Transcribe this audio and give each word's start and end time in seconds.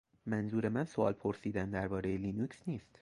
منظور 0.25 0.69
من 0.69 0.83
سؤال 0.85 1.13
پرسیدن 1.13 1.69
دربارهٔ 1.69 2.17
لینوکس 2.17 2.63
نیست 2.67 2.99